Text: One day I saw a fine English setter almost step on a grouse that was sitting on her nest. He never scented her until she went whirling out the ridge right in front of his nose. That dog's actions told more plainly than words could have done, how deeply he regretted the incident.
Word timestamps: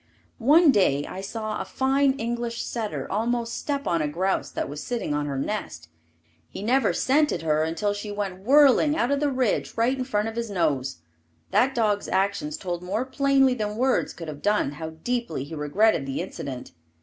One 0.39 0.71
day 0.71 1.05
I 1.05 1.21
saw 1.21 1.61
a 1.61 1.63
fine 1.63 2.13
English 2.13 2.63
setter 2.63 3.07
almost 3.11 3.55
step 3.55 3.85
on 3.85 4.01
a 4.01 4.07
grouse 4.07 4.49
that 4.49 4.67
was 4.67 4.81
sitting 4.81 5.13
on 5.13 5.27
her 5.27 5.37
nest. 5.37 5.89
He 6.49 6.63
never 6.63 6.91
scented 6.91 7.43
her 7.43 7.61
until 7.61 7.93
she 7.93 8.11
went 8.11 8.39
whirling 8.39 8.97
out 8.97 9.09
the 9.19 9.29
ridge 9.29 9.77
right 9.77 9.95
in 9.95 10.03
front 10.03 10.27
of 10.27 10.35
his 10.37 10.49
nose. 10.49 11.03
That 11.51 11.75
dog's 11.75 12.07
actions 12.07 12.57
told 12.57 12.81
more 12.81 13.05
plainly 13.05 13.53
than 13.53 13.77
words 13.77 14.11
could 14.11 14.27
have 14.27 14.41
done, 14.41 14.71
how 14.71 14.89
deeply 14.89 15.43
he 15.43 15.53
regretted 15.53 16.07
the 16.07 16.19
incident. 16.21 16.71